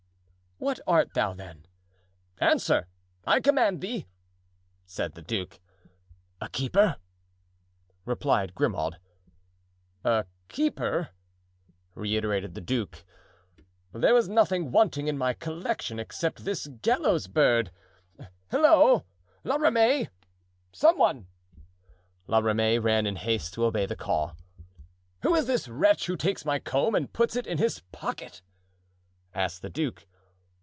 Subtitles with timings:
[0.63, 1.65] "What art thou, then?
[2.37, 2.85] Answer!
[3.25, 4.05] I command thee!"
[4.85, 5.59] said the duke.
[6.39, 6.97] "A keeper,"
[8.05, 8.99] replied Grimaud.
[10.03, 11.09] "A keeper!"
[11.95, 13.03] reiterated the duke;
[13.91, 17.71] "there was nothing wanting in my collection, except this gallows bird.
[18.51, 19.01] Halloo!
[19.43, 20.09] La Ramee!
[20.71, 21.25] some one!"
[22.27, 24.37] La Ramee ran in haste to obey the call.
[25.23, 28.43] "Who is this wretch who takes my comb and puts it in his pocket?"
[29.33, 30.05] asked the duke.